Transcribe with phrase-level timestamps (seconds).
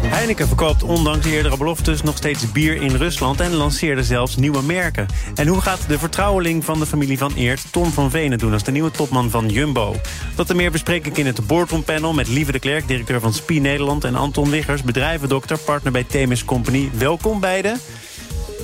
[0.00, 5.06] Heineken verkoopt ondanks eerdere beloftes nog steeds bier in Rusland en lanceerde zelfs nieuwe merken.
[5.34, 8.64] En hoe gaat de vertrouweling van de familie van Eert, Tom van Venen, doen als
[8.64, 9.94] de nieuwe topman van Jumbo?
[10.34, 13.34] Dat en meer bespreek ik in het Boardroom Panel met Lieve de Klerk, directeur van
[13.34, 16.90] SPI Nederland, en Anton Wiggers, bedrijvendokter, partner bij Themis Company.
[16.98, 17.80] Welkom beiden.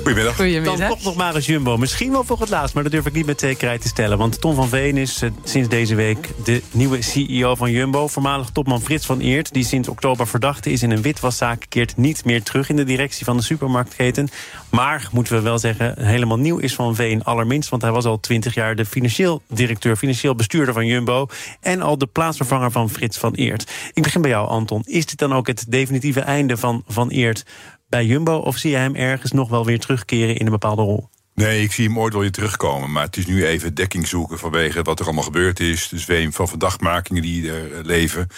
[0.04, 0.78] Goedemiddag.
[0.78, 1.76] Dan toch nog maar eens Jumbo.
[1.76, 4.18] Misschien wel voor het laatst, maar dat durf ik niet met zekerheid te stellen.
[4.18, 8.08] Want Tom van Veen is eh, sinds deze week de nieuwe CEO van Jumbo.
[8.08, 11.64] Voormalig topman Frits van Eert, die sinds oktober verdachte is in een witwaszaak...
[11.68, 14.28] keert niet meer terug in de directie van de supermarktketen.
[14.70, 17.68] Maar, moeten we wel zeggen, helemaal nieuw is van Veen allerminst...
[17.68, 21.26] want hij was al twintig jaar de financieel directeur, financieel bestuurder van Jumbo...
[21.60, 23.70] en al de plaatsvervanger van Frits van Eert.
[23.92, 24.82] Ik begin bij jou, Anton.
[24.84, 27.44] Is dit dan ook het definitieve einde van Van Eert
[27.92, 28.36] bij Jumbo?
[28.36, 31.08] Of zie je hem ergens nog wel weer terugkeren in een bepaalde rol?
[31.34, 32.92] Nee, ik zie hem ooit wel weer terugkomen.
[32.92, 35.88] Maar het is nu even dekking zoeken vanwege wat er allemaal gebeurd is.
[35.88, 38.28] De zweem van verdachtmakingen die er eh, leven.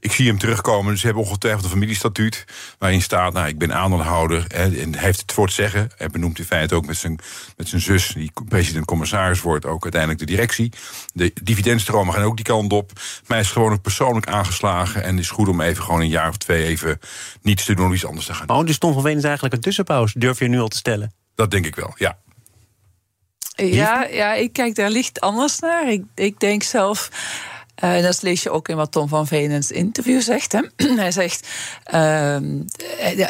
[0.00, 0.90] Ik zie hem terugkomen.
[0.90, 2.44] Dus ze hebben ongetwijfeld een familiestatuut.
[2.78, 4.46] Waarin staat, nou, ik ben aandeelhouder.
[4.46, 5.90] En hij heeft het voor te zeggen.
[5.96, 7.18] Hij benoemt in feite ook met zijn,
[7.56, 10.72] met zijn zus, die president-commissaris wordt, ook uiteindelijk de directie.
[11.12, 12.92] De dividendstromen gaan ook die kant op.
[12.94, 15.02] Maar hij is gewoon ook persoonlijk aangeslagen.
[15.02, 16.98] En het is goed om even gewoon een jaar of twee even
[17.42, 18.48] niets te doen, iets anders te gaan.
[18.48, 21.12] Oh, dus Tom van Veen is eigenlijk een tussenpauze, durf je nu al te stellen?
[21.34, 22.18] Dat denk ik wel, ja.
[23.56, 25.88] Ja, ja, ik kijk daar licht anders naar.
[25.90, 27.10] Ik, ik denk zelf.
[27.84, 30.52] Uh, dat lees je ook in wat Tom van Veen interview zegt.
[30.52, 30.60] Hè.
[30.96, 31.48] Hij zegt:
[31.94, 32.34] uh,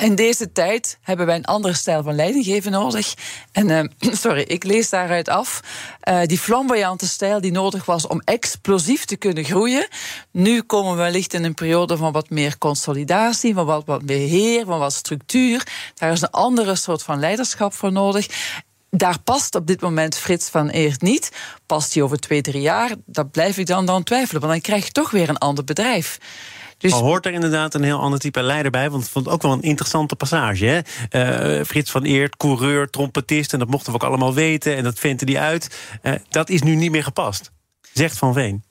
[0.01, 3.15] In deze tijd hebben wij een andere stijl van leidinggeven nodig.
[3.53, 5.61] En uh, sorry, ik lees daaruit af.
[6.25, 9.89] die flamboyante stijl die nodig was om explosief te kunnen groeien.
[10.31, 14.65] Nu komen we wellicht in een periode van wat meer consolidatie, van wat, wat beheer,
[14.65, 15.67] van wat structuur.
[15.95, 18.27] Daar is een andere soort van leiderschap voor nodig
[18.97, 21.33] daar past op dit moment Frits van Eert niet.
[21.67, 22.95] Past hij over twee, drie jaar?
[23.07, 24.41] Dat blijf ik dan, dan twijfelen.
[24.41, 26.19] Want dan krijg je toch weer een ander bedrijf.
[26.79, 26.93] Dus...
[26.93, 28.91] Hoort er inderdaad een heel ander type leider bij.
[28.91, 30.83] Want ik vond het ook wel een interessante passage.
[31.11, 31.59] Hè?
[31.59, 33.53] Uh, Frits van Eert, coureur, trompetist.
[33.53, 34.77] En dat mochten we ook allemaal weten.
[34.77, 35.77] En dat vindt hij uit.
[36.03, 37.51] Uh, dat is nu niet meer gepast.
[37.93, 38.65] Zegt Van Veen.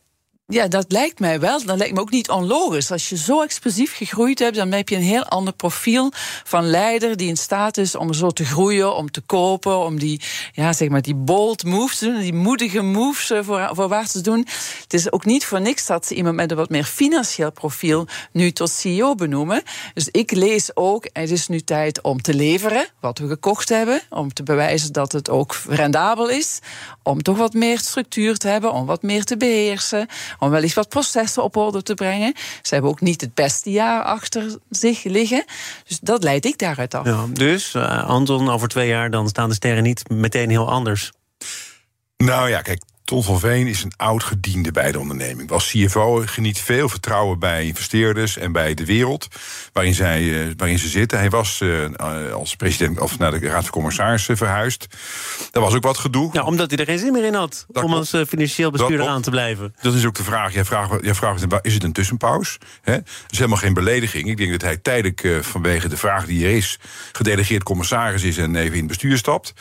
[0.48, 1.66] Ja, dat lijkt mij wel.
[1.66, 2.92] Dat lijkt me ook niet onlogisch.
[2.92, 6.12] Als je zo explosief gegroeid hebt, dan heb je een heel ander profiel
[6.44, 10.22] van leider die in staat is om zo te groeien, om te kopen, om die,
[10.52, 14.22] ja, zeg maar, die bold moves te doen, die moedige moves eh, voor, voorwaarts te
[14.22, 14.48] doen.
[14.82, 18.08] Het is ook niet voor niks dat ze iemand met een wat meer financieel profiel
[18.32, 19.64] nu tot CEO benoemen.
[19.94, 24.02] Dus ik lees ook, het is nu tijd om te leveren wat we gekocht hebben,
[24.10, 26.60] om te bewijzen dat het ook rendabel is,
[27.04, 30.08] om toch wat meer structuur te hebben, om wat meer te beheersen
[30.40, 32.34] om wel eens wat processen op orde te brengen.
[32.62, 35.46] Ze hebben ook niet het beste jaar achter zich liggen.
[35.88, 37.06] Dus dat leid ik daaruit af.
[37.06, 41.12] Ja, dus, uh, Anton, over twee jaar dan staan de sterren niet meteen heel anders.
[42.18, 45.52] Nou ja, kijk, Ton van Veen is een oud gediende bij de onderneming.
[45.52, 49.28] Als CFO geniet veel vertrouwen bij investeerders en bij de wereld
[49.74, 51.18] waarin, zij, uh, waarin ze zitten.
[51.18, 51.86] Hij was uh,
[52.34, 54.88] als president of naar de Raad van Commissarissen verhuisd.
[55.52, 56.30] Dat was ook wat gedoe.
[56.34, 59.22] Ja, omdat hij er geen zin meer in had dat om als financieel bestuurder aan
[59.22, 59.76] te blijven.
[59.82, 60.54] Dat is ook de vraag.
[60.54, 62.58] Jij vraagt, jij vraagt is het een tussenpauze?
[62.82, 62.94] Hè?
[62.94, 64.28] Dat is helemaal geen belediging.
[64.28, 66.80] Ik denk dat hij tijdelijk vanwege de vraag die er is,
[67.12, 69.54] gedelegeerd commissaris is en even in het bestuur stapt.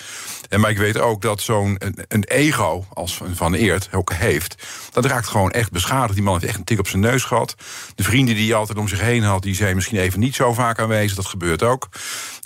[0.52, 4.66] En maar ik weet ook dat zo'n een, een ego als van Eert ook heeft.
[4.90, 6.14] Dat raakt gewoon echt beschadigd.
[6.14, 7.54] Die man heeft echt een tik op zijn neus gehad.
[7.94, 10.52] De vrienden die hij altijd om zich heen had, die zijn misschien even niet zo
[10.52, 11.16] vaak aanwezig.
[11.16, 11.88] Dat gebeurt ook.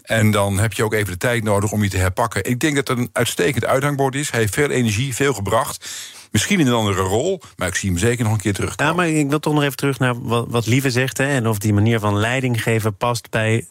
[0.03, 2.44] En dan heb je ook even de tijd nodig om je te herpakken.
[2.44, 4.31] Ik denk dat het een uitstekend uithangbord is.
[4.31, 5.88] Hij heeft veel energie, veel gebracht.
[6.31, 8.73] Misschien in een andere rol, maar ik zie hem zeker nog een keer terug.
[8.77, 11.19] Ja, maar ik wil toch nog even terug naar wat, wat Lieve zegt.
[11.19, 13.67] Hè, en of die manier van leiding geven past bij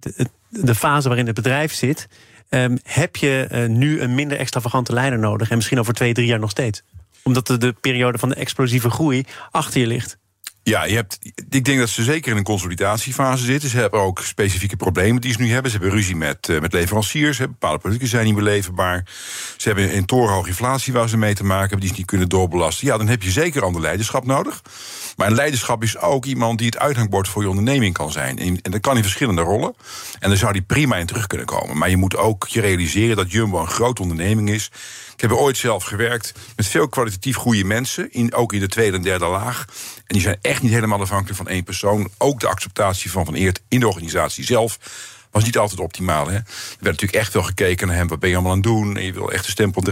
[0.00, 2.08] de, de fase waarin het bedrijf zit.
[2.50, 5.50] Um, heb je uh, nu een minder extravagante leider nodig?
[5.50, 6.82] En misschien over twee, drie jaar nog steeds?
[7.22, 10.18] Omdat de, de periode van de explosieve groei achter je ligt.
[10.62, 11.18] Ja, je hebt,
[11.48, 13.68] ik denk dat ze zeker in een consolidatiefase zitten.
[13.68, 15.70] Ze hebben ook specifieke problemen die ze nu hebben.
[15.70, 17.38] Ze hebben ruzie met, uh, met leveranciers.
[17.38, 19.06] Bepaalde producten zijn niet meer leverbaar.
[19.56, 21.80] Ze hebben een torenhoge inflatie waar ze mee te maken hebben...
[21.80, 22.86] die ze niet kunnen doorbelasten.
[22.86, 24.62] Ja, dan heb je zeker ander leiderschap nodig.
[25.18, 28.38] Maar een leiderschap is ook iemand die het uithangbord voor je onderneming kan zijn.
[28.38, 29.74] En, en dat kan in verschillende rollen.
[30.18, 31.78] En daar zou die prima in terug kunnen komen.
[31.78, 34.70] Maar je moet ook je realiseren dat Jumbo een grote onderneming is.
[35.14, 38.12] Ik heb er ooit zelf gewerkt met veel kwalitatief goede mensen.
[38.12, 39.64] In, ook in de tweede en derde laag.
[39.96, 42.10] En die zijn echt niet helemaal afhankelijk van één persoon.
[42.18, 44.78] Ook de acceptatie van Van Eert in de organisatie zelf
[45.38, 46.26] was niet altijd optimaal.
[46.26, 46.34] Hè.
[46.34, 46.44] Er
[46.80, 48.08] werd natuurlijk echt wel gekeken naar hem.
[48.08, 48.96] Wat ben je allemaal aan het doen?
[48.96, 49.82] En je wil echt een stempel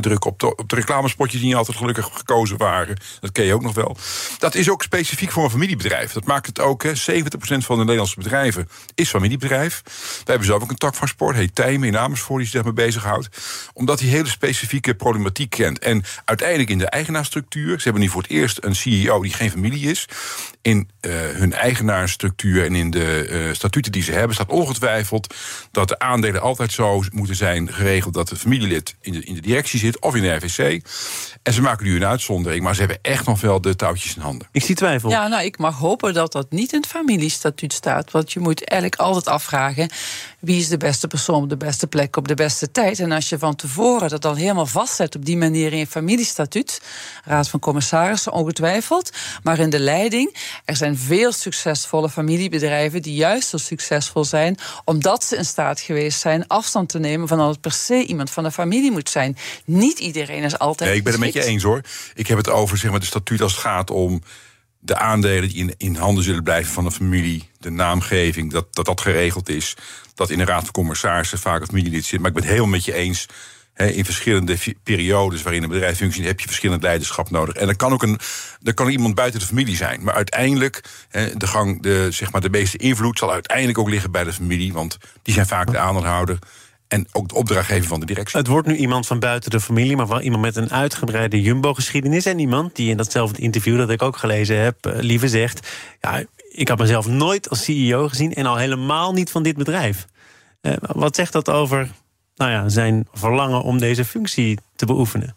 [0.00, 2.96] drukken op de, op de reclamespotjes die niet altijd gelukkig gekozen waren.
[3.20, 3.96] Dat ken je ook nog wel.
[4.38, 6.12] Dat is ook specifiek voor een familiebedrijf.
[6.12, 6.82] Dat maakt het ook.
[6.82, 6.90] Hè.
[6.90, 6.94] 70%
[7.38, 9.82] van de Nederlandse bedrijven is familiebedrijf.
[9.84, 12.84] Wij hebben zelf ook een tak van sport, heet Tijmen in Amersfoort, die zich daarmee
[12.84, 13.28] bezighoudt.
[13.72, 15.78] Omdat hij hele specifieke problematiek kent.
[15.78, 19.50] En uiteindelijk in de eigenaarstructuur, ze hebben nu voor het eerst een CEO die geen
[19.50, 20.08] familie is.
[20.62, 24.95] In uh, hun eigenaarstructuur en in de uh, statuten die ze hebben, staat ongetwijfeld
[25.70, 29.40] dat de aandelen altijd zo moeten zijn geregeld dat de familielid in de, in de
[29.40, 30.82] directie zit of in de RVC.
[31.42, 34.22] En ze maken nu een uitzondering, maar ze hebben echt nog wel de touwtjes in
[34.22, 34.48] handen.
[34.52, 35.10] Ik zie twijfel.
[35.10, 38.10] Ja, nou, ik mag hopen dat dat niet in het familiestatuut staat.
[38.10, 39.90] Want je moet eigenlijk altijd afvragen:
[40.46, 42.98] wie is de beste persoon op de beste plek op de beste tijd?
[42.98, 46.80] En als je van tevoren dat dan helemaal vastzet op die manier in je familiestatuut,
[47.24, 49.10] Raad van Commissarissen ongetwijfeld,
[49.42, 55.24] maar in de leiding, er zijn veel succesvolle familiebedrijven die juist zo succesvol zijn, omdat
[55.24, 58.44] ze in staat geweest zijn afstand te nemen van dat het per se iemand van
[58.44, 59.36] de familie moet zijn.
[59.64, 60.88] Niet iedereen is altijd.
[60.88, 61.80] Nee, ik ben het met je eens hoor.
[62.14, 64.22] Ik heb het over zeg maar, de statuut als het gaat om
[64.86, 68.84] de aandelen die in, in handen zullen blijven van de familie, de naamgeving, dat, dat
[68.84, 69.76] dat geregeld is.
[70.14, 72.18] Dat in de Raad van Commissarissen vaak het familielid zit.
[72.18, 73.26] Maar ik ben het helemaal met je eens.
[73.76, 77.54] in verschillende periodes waarin een bedrijf functioneert, heb je verschillend leiderschap nodig.
[77.54, 78.18] En er kan ook een,
[78.62, 80.02] er kan iemand buiten de familie zijn.
[80.02, 84.24] Maar uiteindelijk, de, gang, de, zeg maar, de meeste invloed zal uiteindelijk ook liggen bij
[84.24, 84.72] de familie.
[84.72, 86.38] Want die zijn vaak de aandeelhouder
[86.88, 88.38] en ook de opdrachtgever van de directie.
[88.38, 92.26] Het wordt nu iemand van buiten de familie, maar wel iemand met een uitgebreide Jumbo-geschiedenis.
[92.26, 95.68] En iemand die in datzelfde interview dat ik ook gelezen heb, uh, liever zegt:
[96.00, 100.06] Ja, ik had mezelf nooit als CEO gezien en al helemaal niet van dit bedrijf.
[100.62, 101.90] Uh, wat zegt dat over
[102.36, 105.36] nou ja, zijn verlangen om deze functie te beoefenen?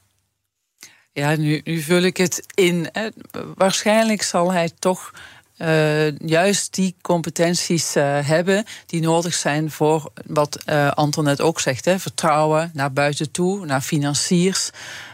[1.11, 2.89] Ja, nu, nu vul ik het in.
[2.91, 3.09] Hè.
[3.55, 5.13] Waarschijnlijk zal hij toch
[5.61, 11.59] uh, juist die competenties uh, hebben die nodig zijn voor wat uh, Anton net ook
[11.59, 14.69] zegt: hè, vertrouwen naar buiten toe, naar financiers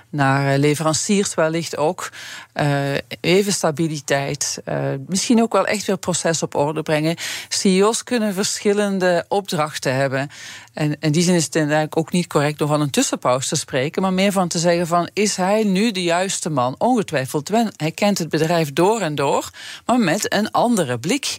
[0.09, 2.09] naar eh, leveranciers wellicht ook.
[2.61, 4.61] Uh, even stabiliteit.
[4.69, 7.15] Uh, misschien ook wel echt weer proces op orde brengen.
[7.49, 10.29] CEO's kunnen verschillende opdrachten hebben.
[10.73, 13.55] En in die zin is het eigenlijk ook niet correct om van een tussenpauze te
[13.55, 16.75] spreken, maar meer van te zeggen van is hij nu de juiste man?
[16.77, 19.49] Ongetwijfeld, hij kent het bedrijf door en door,
[19.85, 21.37] maar met een andere blik.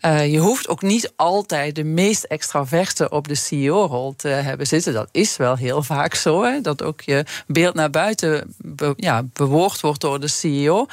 [0.00, 4.92] Uh, je hoeft ook niet altijd de meest extraverte op de CEO-rol te hebben zitten.
[4.92, 8.54] Dat is wel heel vaak zo, hè, dat ook je beeld naar buiten
[8.96, 10.86] ja, bewoord wordt door de CEO.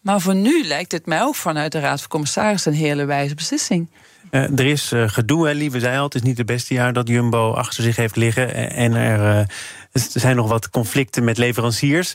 [0.00, 3.34] Maar voor nu lijkt het mij ook vanuit de Raad van Commissarissen een hele wijze
[3.34, 3.88] beslissing.
[4.30, 6.04] Uh, er is uh, gedoe, hè, Lieve zei al.
[6.04, 8.70] Het is niet het beste jaar dat Jumbo achter zich heeft liggen.
[8.70, 9.46] En er,
[9.92, 12.12] er zijn nog wat conflicten met leveranciers.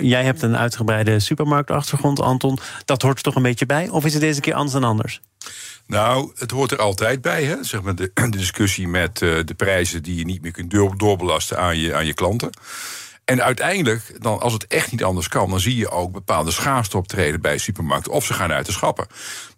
[0.00, 2.58] jij hebt een uitgebreide supermarktachtergrond, Anton.
[2.84, 3.88] Dat hoort er toch een beetje bij?
[3.88, 5.20] Of is het deze keer anders dan anders?
[5.86, 7.44] Nou, het hoort er altijd bij.
[7.44, 7.64] Hè?
[7.64, 11.94] Zeg maar de, discussie met de prijzen die je niet meer kunt doorbelasten aan je,
[11.94, 12.50] aan je klanten.
[13.24, 16.96] En uiteindelijk, dan, als het echt niet anders kan, dan zie je ook bepaalde schaarste
[16.96, 18.12] optreden bij supermarkten.
[18.12, 19.06] Of ze gaan uit de schappen.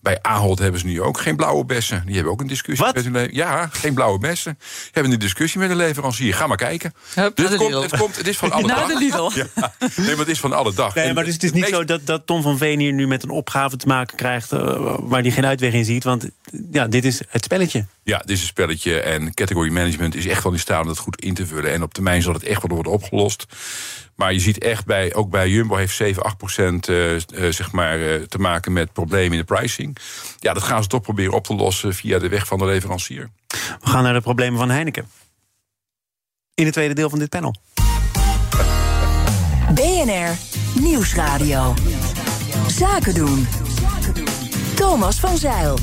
[0.04, 2.02] Bij Ahold hebben ze nu ook geen blauwe bessen.
[2.06, 2.94] Die hebben ook een discussie Wat?
[2.94, 4.58] met hun Ja, geen blauwe bessen.
[4.90, 6.34] Hebben een discussie met een leverancier.
[6.34, 6.94] Ga maar kijken.
[7.14, 8.86] Hup, dus het de komt, het, komt, het is van alle dag.
[8.86, 9.30] de Lidl.
[9.54, 10.94] Ja, nee, maar het is van alle dag.
[10.94, 13.06] Nee, maar dus het is niet meest- zo dat, dat Tom van Veen hier nu
[13.06, 14.52] met een opgave te maken krijgt...
[14.52, 16.04] eh, waar hij geen uitweg in ziet.
[16.04, 16.28] Want
[16.70, 17.86] ja, dit is het spelletje.
[18.02, 20.98] Ja, dit is een spelletje en category management is echt wel in staat om dat
[20.98, 21.72] goed in te vullen.
[21.72, 23.46] En op termijn zal het echt wel worden opgelost.
[24.14, 27.72] Maar je ziet echt bij, ook bij Jumbo heeft 7, 8 procent eh, eh, zeg
[27.72, 29.96] maar, eh, te maken met problemen in de pricing.
[30.38, 33.30] Ja, dat gaan ze toch proberen op te lossen via de weg van de leverancier.
[33.80, 35.08] We gaan naar de problemen van Heineken.
[36.54, 37.54] In het tweede deel van dit panel.
[39.74, 40.36] BNR
[40.80, 41.74] Nieuwsradio.
[42.66, 43.46] Zaken doen.
[44.74, 45.78] Thomas van Zeil.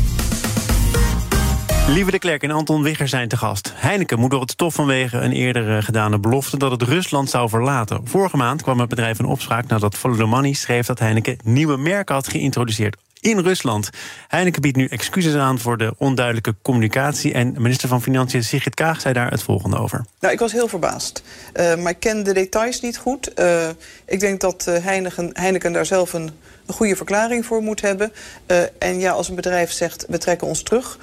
[1.87, 3.71] Lieve de Klerk en Anton Wigger zijn te gast.
[3.75, 7.49] Heineken moet door het stof vanwege een eerder eh, gedane belofte dat het Rusland zou
[7.49, 8.01] verlaten.
[8.03, 12.27] Vorige maand kwam het bedrijf in opspraak nadat Follow schreef dat Heineken nieuwe merken had
[12.27, 13.89] geïntroduceerd in Rusland.
[14.27, 17.33] Heineken biedt nu excuses aan voor de onduidelijke communicatie.
[17.33, 20.05] En minister van Financiën Sigrid Kaag zei daar het volgende over.
[20.19, 21.23] Nou, ik was heel verbaasd.
[21.53, 23.31] Uh, maar ik ken de details niet goed.
[23.39, 23.69] Uh,
[24.05, 26.31] ik denk dat Heineken, Heineken daar zelf een,
[26.65, 28.11] een goede verklaring voor moet hebben.
[28.79, 30.97] En ja, als een bedrijf zegt, we trekken ons terug...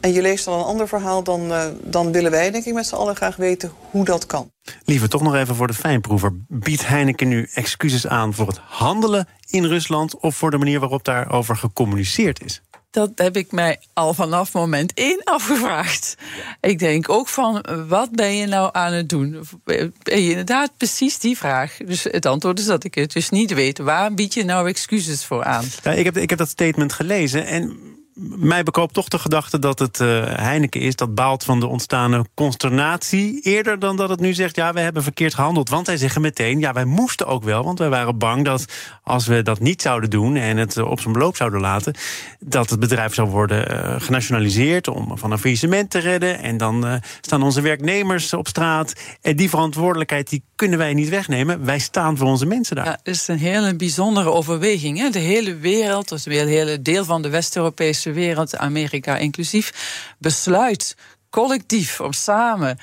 [0.00, 1.22] en je leest dan een ander verhaal...
[1.22, 4.50] dan, uh, dan willen wij, denk ik, met z'n allen graag weten hoe dat kan.
[4.84, 6.32] Liever toch nog even voor de fijnproever.
[6.48, 10.16] Biedt Heineken nu excuses aan voor het handelen in Rusland...
[10.18, 12.62] of voor de manier waarop daarover gecommuniceerd is?
[12.90, 16.14] Dat heb ik mij al vanaf moment één afgevraagd.
[16.60, 19.42] Ik denk ook van, wat ben je nou aan het doen?
[19.64, 21.76] Ben je inderdaad precies die vraag?
[21.76, 23.78] Dus het antwoord is dat ik het dus niet weet.
[23.78, 25.64] Waar bied je nou excuses voor aan?
[25.82, 27.78] Ja, ik, heb, ik heb dat statement gelezen en
[28.20, 32.24] mij bekoopt toch de gedachte dat het uh, Heineken is dat baalt van de ontstane
[32.34, 33.40] consternatie.
[33.42, 35.68] Eerder dan dat het nu zegt, ja, we hebben verkeerd gehandeld.
[35.68, 37.64] Want zij zeggen meteen, ja, wij moesten ook wel.
[37.64, 38.64] Want wij waren bang dat
[39.02, 41.94] als we dat niet zouden doen en het op zijn beloop zouden laten,
[42.40, 46.38] dat het bedrijf zou worden uh, genationaliseerd om van een faillissement te redden.
[46.38, 48.92] En dan staan onze werknemers op straat.
[49.20, 51.64] En die verantwoordelijkheid die kunnen wij niet wegnemen.
[51.64, 52.84] Wij staan voor onze mensen daar.
[52.84, 54.98] Ja, het is een hele bijzondere overweging.
[54.98, 55.10] Hè?
[55.10, 59.72] De hele wereld, dus weer een hele deel van de West-Europese wereld, Amerika inclusief,
[60.18, 60.96] besluit
[61.30, 62.78] collectief om samen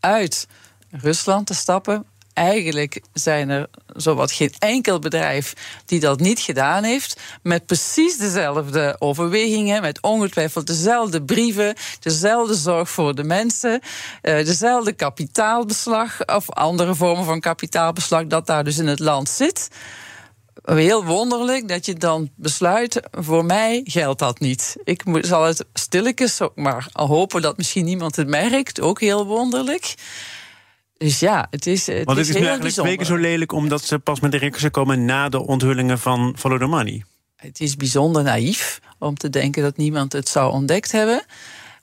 [0.00, 0.46] uit
[0.90, 2.06] Rusland te stappen.
[2.32, 5.52] Eigenlijk zijn er zowat geen enkel bedrijf
[5.86, 7.20] die dat niet gedaan heeft.
[7.42, 13.80] Met precies dezelfde overwegingen, met ongetwijfeld dezelfde brieven, dezelfde zorg voor de mensen,
[14.22, 19.68] eh, dezelfde kapitaalbeslag of andere vormen van kapitaalbeslag dat daar dus in het land zit
[20.74, 24.76] heel wonderlijk dat je dan besluit: voor mij geldt dat niet.
[24.84, 28.80] Ik zal het stilletjes ook maar hopen dat misschien niemand het merkt.
[28.80, 29.94] Ook heel wonderlijk.
[30.96, 31.86] Dus ja, het is.
[31.86, 34.32] Het Want het is, is nu eigenlijk twee keer zo lelijk omdat ze pas met
[34.32, 37.04] de records komen na de onthullingen van Follow the Money.
[37.36, 41.24] Het is bijzonder naïef om te denken dat niemand het zou ontdekt hebben.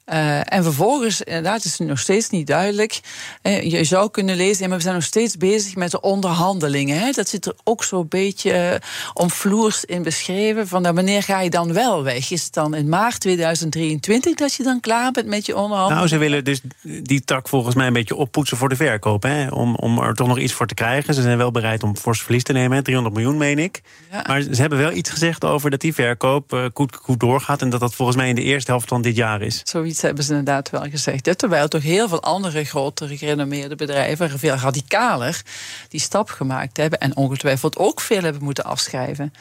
[0.05, 2.99] Uh, en vervolgens, inderdaad, is het nog steeds niet duidelijk.
[3.43, 6.99] Uh, je zou kunnen lezen, maar we zijn nog steeds bezig met de onderhandelingen.
[6.99, 7.11] Hè?
[7.11, 10.67] Dat zit er ook zo'n beetje uh, omvloers in beschreven.
[10.67, 12.31] Van nou, wanneer ga je dan wel weg?
[12.31, 15.95] Is het dan in maart 2023 dat je dan klaar bent met je onderhandelingen?
[15.95, 16.61] Nou, ze willen dus
[17.03, 19.23] die tak volgens mij een beetje oppoetsen voor de verkoop.
[19.23, 19.47] Hè?
[19.47, 21.13] Om, om er toch nog iets voor te krijgen.
[21.13, 22.77] Ze zijn wel bereid om fors verlies te nemen.
[22.77, 22.83] Hè?
[22.83, 23.81] 300 miljoen, meen ik.
[24.11, 24.23] Ja.
[24.27, 27.61] Maar ze hebben wel iets gezegd over dat die verkoop goed, goed doorgaat.
[27.61, 29.61] En dat dat volgens mij in de eerste helft van dit jaar is.
[29.93, 31.37] Zoiets hebben ze inderdaad wel gezegd.
[31.37, 35.41] Terwijl toch heel veel andere grotere gerenommeerde bedrijven, veel radicaler,
[35.87, 36.99] die stap gemaakt hebben.
[36.99, 39.33] En ongetwijfeld ook veel hebben moeten afschrijven.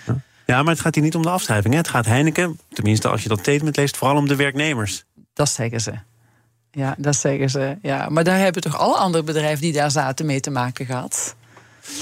[0.47, 1.73] Ja, maar het gaat hier niet om de afschrijving.
[1.73, 1.81] Hè.
[1.81, 5.05] Het gaat Heineken, tenminste als je dat statement leest, vooral om de werknemers.
[5.33, 5.93] Dat zeggen ze.
[6.71, 7.79] Ja, dat zeggen ze.
[7.83, 8.09] Ja.
[8.09, 11.35] Maar daar hebben toch alle andere bedrijven die daar zaten mee te maken gehad.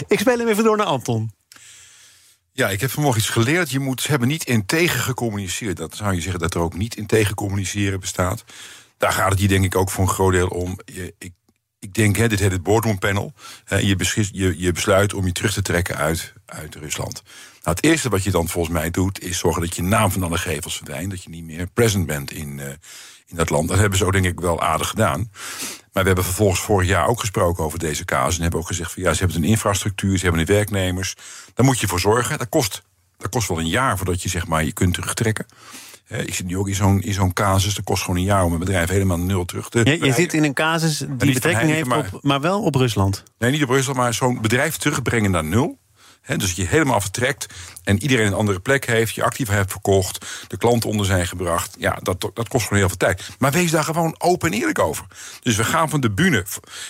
[0.09, 1.33] Ik speel hem even door naar Anton.
[2.61, 3.71] Ja, ik heb vanmorgen iets geleerd.
[3.71, 5.77] Je moet hebben niet in gecommuniceerd.
[5.77, 8.45] Dat zou je zeggen dat er ook niet in communiceren bestaat.
[8.99, 10.79] Daar gaat het hier denk ik ook voor een groot deel om.
[10.85, 11.33] Je, ik,
[11.79, 13.33] ik denk, hè, dit heet het boardroom panel.
[13.81, 17.23] je, beschis, je, je besluit om je terug te trekken uit, uit Rusland.
[17.63, 20.23] Nou, het eerste wat je dan volgens mij doet, is zorgen dat je naam van
[20.23, 21.11] alle gevels verdwijnt.
[21.11, 22.67] Dat je niet meer present bent in, uh,
[23.31, 23.69] in dat land.
[23.69, 25.31] Dat hebben ze ook denk ik wel aardig gedaan.
[25.93, 28.37] Maar we hebben vervolgens vorig jaar ook gesproken over deze casus.
[28.37, 31.15] En hebben ook gezegd van ja, ze hebben een infrastructuur, ze hebben de werknemers.
[31.55, 32.39] Daar moet je voor zorgen.
[32.39, 32.83] Dat kost,
[33.17, 35.47] dat kost wel een jaar voordat je zeg maar je kunt terugtrekken.
[36.09, 37.75] Ik zit nu ook in zo'n, in zo'n casus.
[37.75, 39.81] Dat kost gewoon een jaar om een bedrijf helemaal nul terug te.
[39.85, 43.23] Ja, je zit in een casus die betrekking heeft, maar, op, maar wel op Rusland.
[43.39, 45.79] Nee, niet op Rusland, maar zo'n bedrijf terugbrengen naar nul.
[46.21, 47.47] He, dus je helemaal vertrekt
[47.85, 51.77] en iedereen een andere plek heeft, je actief hebt verkocht, de klanten onder zijn gebracht.
[51.79, 53.29] Ja, dat, dat kost gewoon heel veel tijd.
[53.39, 55.07] Maar wees daar gewoon open en eerlijk over.
[55.41, 56.45] Dus we gaan van de bühne.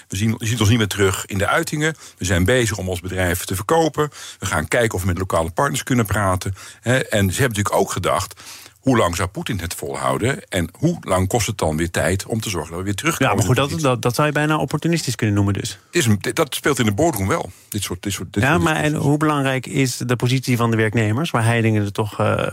[0.09, 1.95] We zien, je ziet ons niet meer terug in de uitingen.
[2.19, 4.11] We zijn bezig om ons bedrijf te verkopen.
[4.39, 6.55] We gaan kijken of we met lokale partners kunnen praten.
[6.83, 8.41] En ze hebben natuurlijk ook gedacht
[8.81, 10.49] hoe lang zou Poetin het volhouden?
[10.49, 13.33] En hoe lang kost het dan weer tijd om te zorgen dat we weer terugkomen?
[13.33, 15.79] Ja, maar goed, dat, dat, dat zou je bijna opportunistisch kunnen noemen dus.
[15.91, 17.51] Is, dat speelt in de boardroom wel.
[17.69, 20.77] Dit soort, dit soort, dit ja, maar en hoe belangrijk is de positie van de
[20.77, 21.31] werknemers...
[21.31, 22.47] waar Heidingen er toch uh,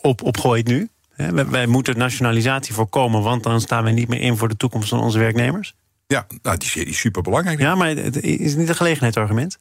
[0.00, 0.88] op, op gooit nu?
[1.12, 3.22] He, wij, moeten nationalisatie voorkomen...
[3.22, 5.74] want dan staan we niet meer in voor de toekomst van onze werknemers.
[6.06, 7.58] Ja, nou, die, is super belangrijk.
[7.58, 9.58] Ja, maar het is niet een gelegenheidsargument?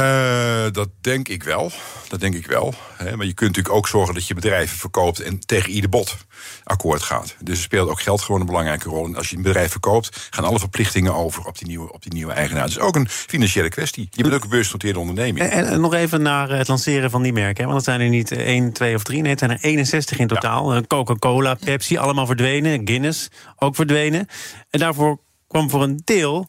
[0.00, 1.70] Uh, dat denk ik wel.
[2.08, 2.74] Dat denk ik wel.
[2.98, 6.16] Maar je kunt natuurlijk ook zorgen dat je bedrijven verkoopt en tegen ieder bod
[6.64, 7.36] akkoord gaat.
[7.40, 9.04] Dus er speelt ook geld gewoon een belangrijke rol.
[9.04, 12.12] En als je een bedrijf verkoopt, gaan alle verplichtingen over op die nieuwe, op die
[12.12, 12.66] nieuwe eigenaar.
[12.66, 14.08] Dus ook een financiële kwestie.
[14.10, 15.48] Je bent ook een beursgenoteerde onderneming.
[15.48, 17.64] En, en, nog even naar het lanceren van die merken.
[17.64, 19.20] Want het zijn er niet 1, 2 of 3.
[19.20, 20.74] Nee, het zijn er 61 in totaal.
[20.74, 20.82] Ja.
[20.86, 22.80] Coca-Cola, Pepsi, allemaal verdwenen.
[22.84, 24.26] Guinness ook verdwenen.
[24.70, 26.48] En daarvoor kwam voor een deel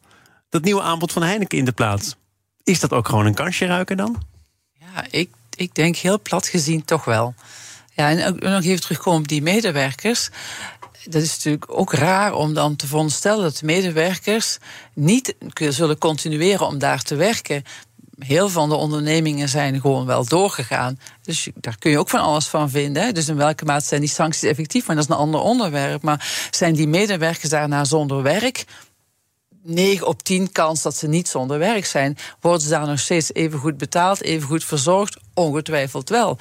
[0.49, 2.15] dat nieuwe aanbod van Heineken in de plaats.
[2.63, 4.23] Is dat ook gewoon een kansje ruiken dan?
[4.79, 7.33] Ja, ik, ik denk heel plat gezien toch wel.
[7.93, 10.29] Ja, en nog even terugkomen op die medewerkers.
[11.05, 14.57] Dat is natuurlijk ook raar om dan te veronderstellen dat de medewerkers
[14.93, 17.63] niet zullen continueren om daar te werken.
[18.19, 20.99] Heel van de ondernemingen zijn gewoon wel doorgegaan.
[21.21, 23.13] Dus daar kun je ook van alles van vinden.
[23.13, 24.87] Dus in welke mate zijn die sancties effectief?
[24.87, 26.01] Maar dat is een ander onderwerp.
[26.01, 28.65] Maar zijn die medewerkers daarna zonder werk?
[29.63, 32.17] 9 op 10 kans dat ze niet zonder werk zijn.
[32.39, 35.17] Worden ze daar nog steeds even goed betaald, even goed verzorgd?
[35.33, 36.37] Ongetwijfeld wel.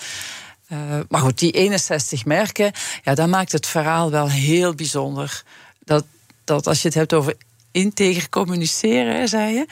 [0.72, 2.72] Uh, maar goed, die 61 merken,
[3.02, 5.42] ja, dat maakt het verhaal wel heel bijzonder.
[5.84, 6.04] Dat,
[6.44, 7.34] dat als je het hebt over
[7.70, 9.66] integer communiceren, zei je.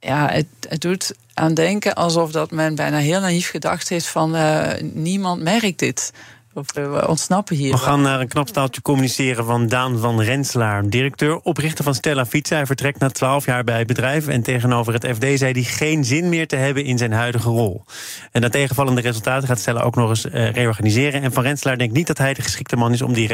[0.00, 4.36] Ja, het, het doet aan denken alsof dat men bijna heel naïef gedacht heeft van
[4.36, 6.12] uh, niemand merkt dit.
[6.54, 7.70] Of we ontsnappen hier.
[7.70, 12.26] We gaan naar een knap staaltje communiceren van Daan van Renselaar, directeur, oprichter van Stella
[12.26, 12.56] Fietsen.
[12.56, 16.04] Hij vertrekt na 12 jaar bij het bedrijf en tegenover het FD zei hij geen
[16.04, 17.84] zin meer te hebben in zijn huidige rol.
[18.32, 21.22] En na tegenvallende resultaten gaat Stella ook nog eens uh, reorganiseren.
[21.22, 23.28] En van Renselaar denkt niet dat hij de geschikte man is om die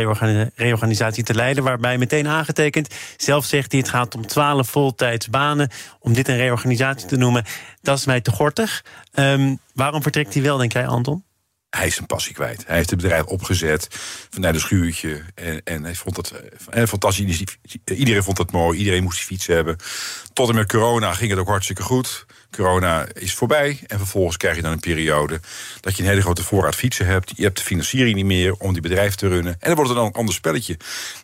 [0.54, 5.70] reorganisatie te leiden, waarbij meteen aangetekend, zelf zegt hij het gaat om 12 voltijds banen,
[6.00, 7.44] om dit een reorganisatie te noemen.
[7.82, 8.84] Dat is mij te gortig.
[9.14, 11.24] Um, waarom vertrekt hij wel, denk jij, Anton?
[11.70, 12.64] Hij is zijn passie kwijt.
[12.66, 13.88] Hij heeft het bedrijf opgezet
[14.30, 15.22] vanuit een schuurtje.
[15.34, 16.32] En, en hij vond het
[16.70, 17.44] eh, fantastisch.
[17.84, 18.78] Iedereen vond het mooi.
[18.78, 19.76] Iedereen moest die fiets hebben.
[20.32, 22.26] Tot en met corona ging het ook hartstikke goed.
[22.50, 23.80] Corona is voorbij.
[23.86, 25.40] En vervolgens krijg je dan een periode
[25.80, 27.32] dat je een hele grote voorraad fietsen hebt.
[27.36, 29.52] Je hebt de financiering niet meer om die bedrijf te runnen.
[29.52, 30.76] En dan wordt het dan een ander spelletje.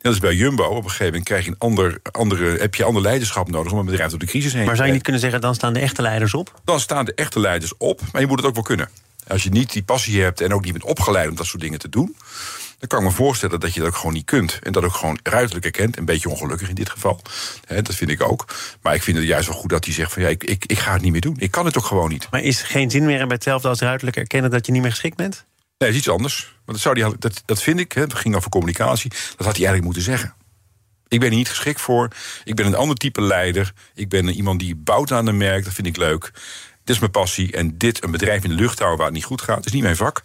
[0.03, 0.65] Net als bij Jumbo.
[0.65, 3.79] Op een gegeven moment krijg je een ander, andere, heb je ander leiderschap nodig om
[3.79, 5.73] een bedrijf door de crisis heen te Maar zou je niet kunnen zeggen, dan staan
[5.73, 6.61] de echte leiders op?
[6.65, 8.01] Dan staan de echte leiders op.
[8.13, 8.89] Maar je moet het ook wel kunnen.
[9.27, 11.79] Als je niet die passie hebt en ook niet bent opgeleid om dat soort dingen
[11.79, 12.17] te doen,
[12.79, 14.59] dan kan ik me voorstellen dat je dat ook gewoon niet kunt.
[14.63, 15.97] En dat ook gewoon ruiterlijk erkent.
[15.97, 17.21] Een beetje ongelukkig in dit geval.
[17.67, 18.55] dat vind ik ook.
[18.83, 20.79] Maar ik vind het juist wel goed dat hij zegt van ja, ik, ik, ik
[20.79, 21.37] ga het niet meer doen.
[21.39, 22.27] Ik kan het ook gewoon niet.
[22.31, 25.17] Maar is geen zin meer bij hetzelfde als ruiterlijk erkennen dat je niet meer geschikt
[25.17, 25.45] bent?
[25.79, 26.55] Nee, dat is iets anders.
[26.65, 29.67] Want dat, zou die, dat, dat vind ik, het ging over communicatie, dat had hij
[29.67, 30.35] eigenlijk moeten zeggen.
[31.09, 32.09] Ik ben er niet geschikt voor.
[32.45, 33.73] Ik ben een ander type leider.
[33.95, 35.65] Ik ben iemand die bouwt aan een merk.
[35.65, 36.33] Dat vind ik leuk.
[36.87, 37.53] Dit is mijn passie.
[37.53, 39.83] En dit, een bedrijf in de lucht houden waar het niet goed gaat, is niet
[39.83, 40.23] mijn vak.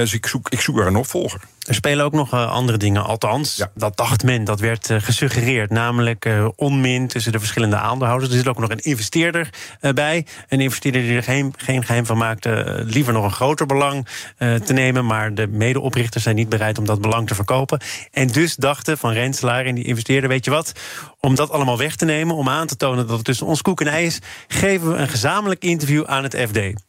[0.00, 1.40] Dus ik zoek, ik zoek er een opvolger.
[1.66, 3.04] Er spelen ook nog uh, andere dingen.
[3.04, 5.70] Althans, dat dacht men, dat werd uh, gesuggereerd.
[5.70, 8.30] Namelijk onmin tussen de verschillende aandeelhouders.
[8.30, 9.50] Er zit ook nog een investeerder
[9.94, 10.26] bij.
[10.48, 12.82] Een investeerder die er geen, geen geheim van maakte...
[12.86, 14.06] liever nog een groter belang
[14.38, 15.06] te nemen.
[15.06, 17.80] Maar de medeoprichters zijn niet bereid om dat belang te verkopen.
[18.10, 20.28] En dus dachten Van Renselaar en die investeerder...
[20.28, 20.72] weet je wat,
[21.20, 22.36] om dat allemaal weg te nemen...
[22.36, 24.18] om aan te tonen dat het tussen ons koek en ei is...
[24.48, 26.84] geven we een gezamenlijk interview aan het FD.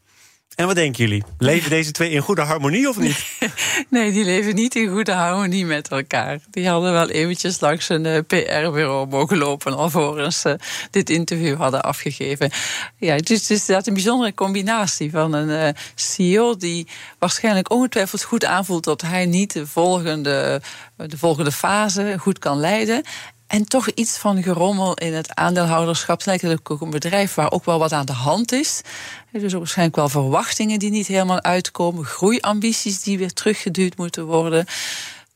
[0.58, 1.24] En wat denken jullie?
[1.38, 3.26] Leven deze twee in goede harmonie of niet?
[3.90, 6.40] Nee, die leven niet in goede harmonie met elkaar.
[6.52, 9.78] Die hadden wel eventjes langs een eh, PR-bureau mogen lopen...
[9.78, 10.60] alvorens ze
[10.92, 12.52] dit interview hadden afgegeven.
[12.98, 16.56] Ja, het is, het is een bijzondere combinatie van een uh, CEO...
[16.56, 16.88] die
[17.20, 18.84] waarschijnlijk ongetwijfeld goed aanvoelt...
[18.84, 20.62] dat hij niet de volgende,
[20.96, 23.04] de volgende fase goed kan leiden...
[23.48, 26.18] En toch iets van gerommel in het aandeelhouderschap.
[26.18, 28.82] Het lijkt ook een bedrijf waar ook wel wat aan de hand is.
[29.32, 32.06] Dus ook waarschijnlijk wel verwachtingen die niet helemaal uitkomen.
[32.06, 34.66] Groeiambities die weer teruggeduwd moeten worden.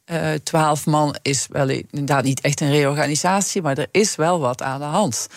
[0.06, 4.62] Uh, twaalf man is wel inderdaad niet echt een reorganisatie, maar er is wel wat
[4.62, 5.28] aan de hand.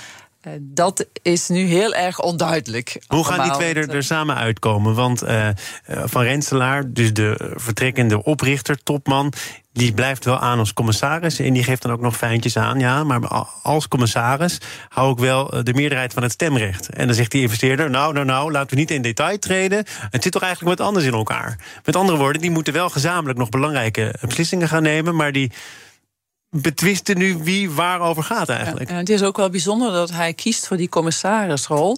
[0.47, 3.03] Uh, dat is nu heel erg onduidelijk.
[3.07, 4.95] Hoe gaan die twee er, er samen uitkomen?
[4.95, 5.49] Want uh,
[5.87, 9.33] Van Renselaar, dus de vertrekkende oprichter, topman,
[9.75, 11.39] die blijft wel aan als commissaris.
[11.39, 12.79] En die geeft dan ook nog fijntjes aan.
[12.79, 13.29] Ja, maar
[13.63, 16.89] als commissaris hou ik wel eh, de meerderheid van het stemrecht.
[16.89, 19.85] En dan zegt die investeerder: Nou, nou, nou, laten we niet in detail treden.
[20.11, 21.59] Het zit toch eigenlijk wat anders in elkaar.
[21.85, 25.17] Met andere woorden, die moeten wel gezamenlijk nog belangrijke beslissingen gaan nemen.
[25.17, 25.53] Maar die
[26.63, 28.91] betwisten nu wie waarover gaat eigenlijk.
[28.91, 31.97] Het is ook wel bijzonder dat hij kiest voor die commissarisrol.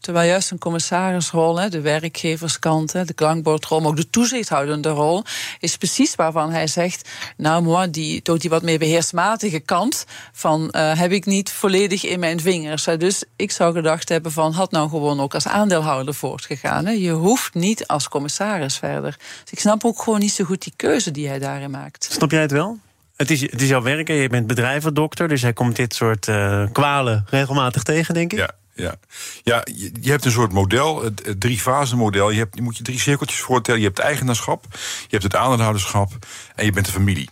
[0.00, 5.24] Terwijl juist een commissarisrol, de werkgeverskant, de klankbordrol, maar ook de toezichthoudende rol,
[5.60, 10.68] is precies waarvan hij zegt: Nou, moi, die, toch die wat meer beheersmatige kant van
[10.70, 12.84] uh, heb ik niet volledig in mijn vingers.
[12.84, 16.98] Dus ik zou gedacht hebben: van had nou gewoon ook als aandeelhouder voortgegaan.
[16.98, 19.16] Je hoeft niet als commissaris verder.
[19.42, 22.08] Dus ik snap ook gewoon niet zo goed die keuze die hij daarin maakt.
[22.10, 22.78] Snap jij het wel?
[23.16, 26.66] Het is, het is jouw werk je bent bedrijvendokter, dus hij komt dit soort uh,
[26.72, 28.38] kwalen regelmatig tegen, denk ik.
[28.38, 28.50] Ja.
[28.74, 28.94] Ja,
[29.42, 32.30] ja je, je hebt een soort model, het, drie-fase model.
[32.30, 33.80] Je, hebt, je moet je drie cirkeltjes voorstellen.
[33.80, 36.12] Je hebt het eigenaarschap, je hebt het aandeelhouderschap
[36.54, 37.28] en je bent de familie.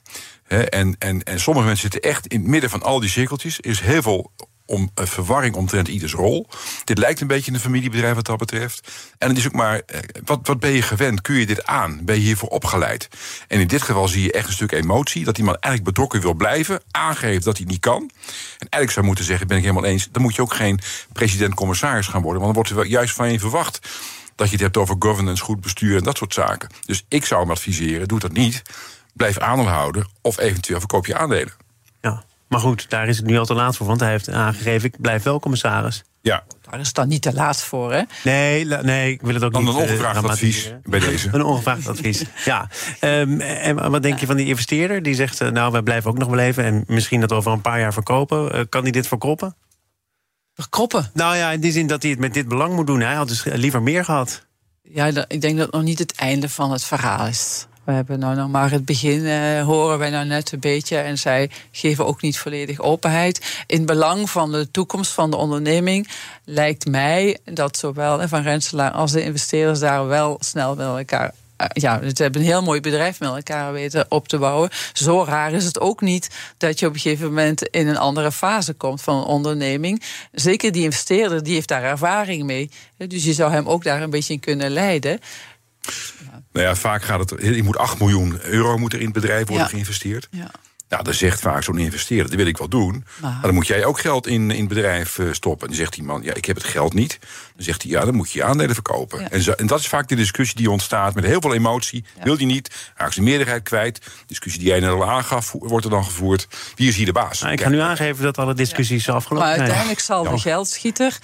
[0.46, 3.58] en, en, en sommige mensen zitten echt in het midden van al die cirkeltjes.
[3.58, 4.32] Er is heel veel
[4.66, 6.46] om uh, verwarring omtrent ieders rol.
[6.84, 8.88] Dit lijkt een beetje een familiebedrijf wat dat betreft.
[9.18, 11.20] En het is ook maar, uh, wat, wat ben je gewend?
[11.20, 12.04] Kun je dit aan?
[12.04, 13.08] Ben je hiervoor opgeleid?
[13.48, 15.24] En in dit geval zie je echt een stuk emotie.
[15.24, 16.82] Dat iemand eigenlijk betrokken wil blijven.
[16.90, 18.10] Aangeeft dat hij niet kan.
[18.58, 20.08] En eigenlijk zou moeten zeggen, ben ik helemaal eens...
[20.12, 20.80] dan moet je ook geen
[21.12, 22.42] president-commissaris gaan worden.
[22.42, 23.88] Want dan wordt er juist van je verwacht
[24.34, 26.68] dat je het hebt over governance, goed bestuur en dat soort zaken.
[26.86, 28.62] Dus ik zou hem adviseren, doe dat niet.
[29.14, 31.63] Blijf aandeelhouder of eventueel verkoop je aandelen.
[32.54, 35.00] Maar goed, daar is het nu al te laat voor, want hij heeft aangegeven: ik
[35.00, 36.04] blijf wel commissaris.
[36.20, 36.44] Ja.
[36.70, 38.02] Daar is dan niet te laat voor, hè?
[38.24, 39.72] Nee, nee ik wil het ook dan niet.
[39.72, 41.28] Dan een ongevraagd advies bij deze.
[41.32, 42.68] Een ongevraagd advies, ja.
[43.00, 45.02] Um, en wat denk je van die investeerder?
[45.02, 46.64] Die zegt, uh, nou, wij blijven ook nog wel even...
[46.64, 48.56] en misschien dat over een paar jaar verkopen.
[48.56, 49.56] Uh, kan hij dit verkroppen?
[50.54, 51.10] Verkroppen?
[51.14, 53.00] Nou ja, in die zin dat hij het met dit belang moet doen.
[53.00, 54.46] Hij had dus liever meer gehad.
[54.82, 57.66] Ja, ik denk dat het nog niet het einde van het verhaal is.
[57.84, 60.96] We hebben nou nog maar het begin, uh, horen wij nou net een beetje.
[60.96, 63.64] En zij geven ook niet volledig openheid.
[63.66, 66.08] In belang van de toekomst van de onderneming
[66.44, 71.66] lijkt mij dat zowel Van Renselaar als de investeerders daar wel snel met elkaar eh,
[71.72, 74.70] ja, ze hebben een heel mooi bedrijf met elkaar weten op te bouwen.
[74.92, 78.32] Zo raar is het ook niet dat je op een gegeven moment in een andere
[78.32, 80.02] fase komt van een onderneming.
[80.32, 82.70] Zeker die investeerder, die heeft daar ervaring mee.
[82.96, 85.20] Dus je zou hem ook daar een beetje in kunnen leiden.
[86.52, 87.42] Nou ja, vaak gaat het.
[87.42, 90.28] Je moet 8 miljoen euro moet er in het bedrijf worden geïnvesteerd.
[90.30, 90.50] Ja.
[90.88, 93.04] Nou, dan zegt vaak zo'n investeerder, dat wil ik wel doen.
[93.20, 95.60] Maar, dan moet jij ook geld in, in het bedrijf uh, stoppen.
[95.60, 97.18] En dan zegt die man, ja, ik heb het geld niet.
[97.54, 99.20] Dan zegt hij, ja, dan moet je je aandelen verkopen.
[99.20, 99.30] Ja.
[99.30, 102.04] En, zo, en, dat is vaak de discussie die ontstaat met heel veel emotie.
[102.16, 102.22] Ja.
[102.22, 104.00] Wil die niet, raakt de meerderheid kwijt.
[104.26, 106.48] discussie die jij net al aangaf, wordt er dan gevoerd.
[106.74, 107.40] Wie is hier de baas?
[107.40, 109.58] Nou, ik ga nu aangeven dat alle discussies afgelopen zijn.
[109.58, 111.18] Maar uiteindelijk zal de geldschieter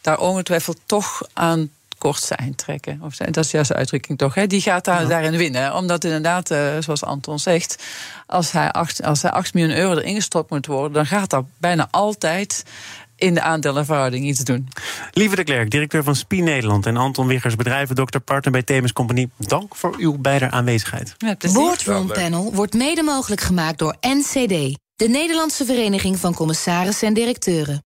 [0.00, 3.00] daar ongetwijfeld toch aan kortste eind trekken.
[3.02, 4.34] Of, dat is juist de uitdrukking toch.
[4.34, 4.46] Hè?
[4.46, 5.08] Die gaat daar, ja.
[5.08, 5.74] daarin winnen.
[5.74, 7.82] Omdat inderdaad, uh, zoals Anton zegt,
[8.26, 11.44] als hij, 8, als hij 8 miljoen euro erin gestopt moet worden, dan gaat dat
[11.58, 12.64] bijna altijd
[13.16, 14.68] in de aandelenverhouding iets doen.
[15.10, 16.86] Lieve de Klerk, directeur van SPI Nederland...
[16.86, 19.28] en Anton Wiggers, bedrijvendokter, partner bij Themis Company...
[19.38, 21.14] dank voor uw beider aanwezigheid.
[21.52, 24.78] Boardroom Panel wordt mede mogelijk gemaakt door NCD...
[24.96, 27.85] de Nederlandse Vereniging van Commissarissen en Directeuren.